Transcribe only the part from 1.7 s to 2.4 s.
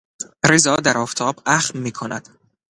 میکند.